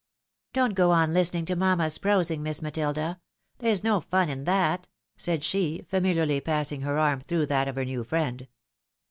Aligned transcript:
"Don't 0.53 0.73
go 0.73 0.89
on 0.89 1.13
listening 1.13 1.45
to 1.45 1.55
mamma's 1.55 1.99
prosing. 1.99 2.41
Miss 2.41 2.59
Matilda; 2.59 3.21
there's 3.59 3.83
no 3.83 3.99
fun 3.99 4.29
in 4.29 4.45
that," 4.45 4.87
said 5.15 5.43
she, 5.43 5.85
familiarly 5.87 6.41
passing 6.41 6.81
her 6.81 6.97
arm 6.97 7.19
through 7.21 7.45
that 7.45 7.67
of 7.67 7.75
her 7.75 7.85
new 7.85 8.03
friend. 8.03 8.47